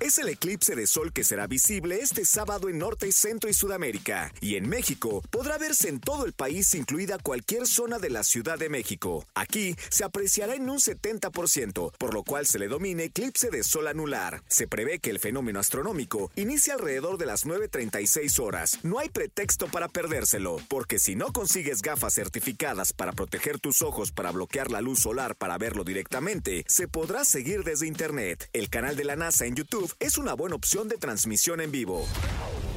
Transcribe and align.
Es 0.00 0.16
el 0.16 0.30
eclipse 0.30 0.74
de 0.74 0.86
sol 0.86 1.12
que 1.12 1.24
será 1.24 1.46
visible 1.46 1.98
este 2.00 2.24
sábado 2.24 2.70
en 2.70 2.78
Norte, 2.78 3.12
Centro 3.12 3.50
y 3.50 3.52
Sudamérica. 3.52 4.32
Y 4.40 4.56
en 4.56 4.66
México 4.66 5.22
podrá 5.28 5.58
verse 5.58 5.90
en 5.90 6.00
todo 6.00 6.24
el 6.24 6.32
país, 6.32 6.74
incluida 6.74 7.18
cualquier 7.18 7.66
zona 7.66 7.98
de 7.98 8.08
la 8.08 8.24
Ciudad 8.24 8.58
de 8.58 8.70
México. 8.70 9.26
Aquí 9.34 9.76
se 9.90 10.02
apreciará 10.02 10.54
en 10.54 10.70
un 10.70 10.78
70%, 10.78 11.92
por 11.98 12.14
lo 12.14 12.22
cual 12.22 12.46
se 12.46 12.58
le 12.58 12.68
domina 12.68 13.02
eclipse 13.02 13.50
de 13.50 13.62
sol 13.62 13.88
anular. 13.88 14.42
Se 14.48 14.66
prevé 14.66 15.00
que 15.00 15.10
el 15.10 15.18
fenómeno 15.18 15.60
astronómico 15.60 16.30
inicie 16.34 16.72
alrededor 16.72 17.18
de 17.18 17.26
las 17.26 17.44
9.36 17.44 18.42
horas. 18.42 18.78
No 18.82 19.00
hay 19.00 19.10
pretexto 19.10 19.66
para 19.66 19.88
perdérselo, 19.88 20.56
porque 20.68 20.98
si 20.98 21.14
no 21.14 21.30
consigues 21.30 21.82
gafas 21.82 22.14
certificadas 22.14 22.94
para 22.94 23.12
proteger 23.12 23.58
tus 23.58 23.82
ojos 23.82 24.12
para 24.12 24.30
bloquear 24.30 24.70
la 24.70 24.80
luz 24.80 25.00
solar 25.00 25.36
para 25.36 25.58
verlo 25.58 25.84
directamente, 25.84 26.64
se 26.66 26.88
podrá 26.88 27.26
seguir 27.26 27.64
desde 27.64 27.86
Internet. 27.86 28.48
El 28.54 28.70
canal 28.70 28.96
de 28.96 29.04
la 29.04 29.16
NASA 29.16 29.44
en 29.44 29.56
YouTube 29.56 29.89
es 29.98 30.18
una 30.18 30.34
buena 30.34 30.54
opción 30.54 30.88
de 30.88 30.96
transmisión 30.96 31.60
en 31.60 31.70
vivo. 31.70 32.06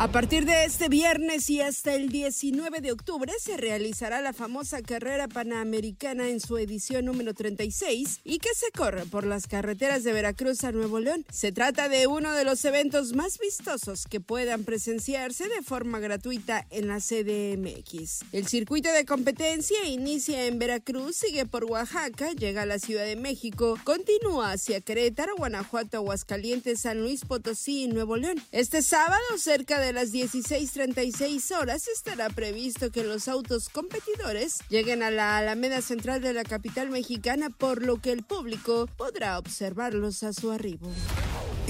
A 0.00 0.08
partir 0.08 0.46
de 0.46 0.64
este 0.64 0.88
viernes 0.88 1.50
y 1.50 1.60
hasta 1.60 1.92
el 1.92 2.08
19 2.08 2.80
de 2.80 2.90
octubre 2.90 3.30
se 3.38 3.58
realizará 3.58 4.22
la 4.22 4.32
famosa 4.32 4.80
carrera 4.80 5.28
panamericana 5.28 6.30
en 6.30 6.40
su 6.40 6.56
edición 6.56 7.04
número 7.04 7.34
36 7.34 8.20
y 8.24 8.38
que 8.38 8.48
se 8.54 8.70
corre 8.70 9.04
por 9.04 9.26
las 9.26 9.46
carreteras 9.46 10.02
de 10.02 10.14
Veracruz 10.14 10.64
a 10.64 10.72
Nuevo 10.72 11.00
León. 11.00 11.26
Se 11.30 11.52
trata 11.52 11.90
de 11.90 12.06
uno 12.06 12.32
de 12.32 12.44
los 12.46 12.64
eventos 12.64 13.12
más 13.12 13.38
vistosos 13.38 14.06
que 14.06 14.20
puedan 14.20 14.64
presenciarse 14.64 15.50
de 15.50 15.60
forma 15.60 15.98
gratuita 15.98 16.66
en 16.70 16.88
la 16.88 16.96
CDMX. 16.96 18.20
El 18.32 18.46
circuito 18.46 18.90
de 18.94 19.04
competencia 19.04 19.84
inicia 19.84 20.46
en 20.46 20.58
Veracruz, 20.58 21.16
sigue 21.16 21.44
por 21.44 21.66
Oaxaca, 21.66 22.32
llega 22.32 22.62
a 22.62 22.66
la 22.66 22.78
Ciudad 22.78 23.04
de 23.04 23.16
México, 23.16 23.78
continúa 23.84 24.52
hacia 24.52 24.80
Querétaro, 24.80 25.36
Guanajuato, 25.36 25.98
Aguascalientes, 25.98 26.80
San 26.80 27.02
Luis 27.02 27.26
Potosí 27.26 27.82
y 27.82 27.88
Nuevo 27.88 28.16
León. 28.16 28.42
Este 28.50 28.80
sábado, 28.80 29.20
cerca 29.36 29.78
de 29.90 29.94
las 29.94 30.12
16.36 30.12 31.50
horas 31.58 31.88
estará 31.88 32.30
previsto 32.30 32.92
que 32.92 33.02
los 33.02 33.26
autos 33.26 33.68
competidores 33.68 34.58
lleguen 34.68 35.02
a 35.02 35.10
la 35.10 35.36
Alameda 35.36 35.82
Central 35.82 36.20
de 36.20 36.32
la 36.32 36.44
capital 36.44 36.90
mexicana, 36.90 37.50
por 37.50 37.84
lo 37.84 38.00
que 38.00 38.12
el 38.12 38.22
público 38.22 38.86
podrá 38.96 39.36
observarlos 39.36 40.22
a 40.22 40.32
su 40.32 40.52
arribo. 40.52 40.88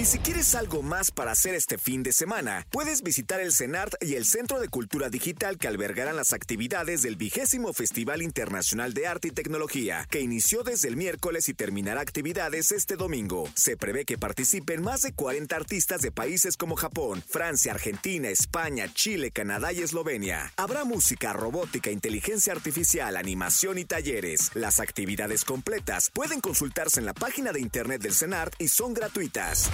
Y 0.00 0.06
si 0.06 0.18
quieres 0.18 0.54
algo 0.54 0.80
más 0.80 1.10
para 1.10 1.32
hacer 1.32 1.54
este 1.54 1.76
fin 1.76 2.02
de 2.02 2.14
semana, 2.14 2.66
puedes 2.70 3.02
visitar 3.02 3.38
el 3.38 3.52
CENART 3.52 4.02
y 4.02 4.14
el 4.14 4.24
Centro 4.24 4.58
de 4.58 4.68
Cultura 4.68 5.10
Digital 5.10 5.58
que 5.58 5.68
albergarán 5.68 6.16
las 6.16 6.32
actividades 6.32 7.02
del 7.02 7.16
vigésimo 7.16 7.74
Festival 7.74 8.22
Internacional 8.22 8.94
de 8.94 9.06
Arte 9.06 9.28
y 9.28 9.32
Tecnología, 9.32 10.06
que 10.10 10.22
inició 10.22 10.62
desde 10.62 10.88
el 10.88 10.96
miércoles 10.96 11.50
y 11.50 11.52
terminará 11.52 12.00
actividades 12.00 12.72
este 12.72 12.96
domingo. 12.96 13.46
Se 13.54 13.76
prevé 13.76 14.06
que 14.06 14.16
participen 14.16 14.80
más 14.80 15.02
de 15.02 15.12
40 15.12 15.54
artistas 15.54 16.00
de 16.00 16.10
países 16.10 16.56
como 16.56 16.76
Japón, 16.76 17.22
Francia, 17.28 17.72
Argentina, 17.72 18.30
España, 18.30 18.90
Chile, 18.94 19.32
Canadá 19.32 19.70
y 19.74 19.82
Eslovenia. 19.82 20.50
Habrá 20.56 20.84
música, 20.84 21.34
robótica, 21.34 21.90
inteligencia 21.90 22.54
artificial, 22.54 23.18
animación 23.18 23.76
y 23.76 23.84
talleres. 23.84 24.50
Las 24.54 24.80
actividades 24.80 25.44
completas 25.44 26.10
pueden 26.10 26.40
consultarse 26.40 27.00
en 27.00 27.04
la 27.04 27.12
página 27.12 27.52
de 27.52 27.60
internet 27.60 28.00
del 28.00 28.14
CENART 28.14 28.54
y 28.58 28.68
son 28.68 28.94
gratuitas. 28.94 29.68